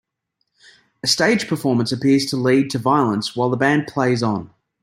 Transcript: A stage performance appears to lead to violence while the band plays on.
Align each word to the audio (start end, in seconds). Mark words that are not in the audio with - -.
A 1.03 1.07
stage 1.07 1.47
performance 1.47 1.91
appears 1.91 2.25
to 2.31 2.35
lead 2.35 2.71
to 2.71 2.79
violence 2.79 3.35
while 3.35 3.51
the 3.51 3.55
band 3.55 3.85
plays 3.85 4.23
on. 4.23 4.49